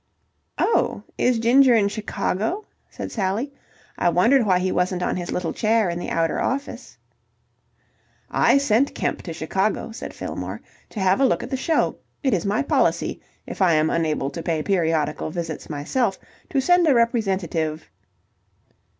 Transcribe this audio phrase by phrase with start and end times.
[0.57, 3.53] "Oh, is Ginger in Chicago?" said Sally.
[3.99, 6.97] "I wondered why he wasn't on his little chair in the outer office.
[8.27, 10.59] "I sent Kemp to Chicago," said Fillmore,
[10.89, 11.97] "to have a look at the show.
[12.23, 16.17] It is my policy, if I am unable to pay periodical visits myself,
[16.49, 17.87] to send a representative..."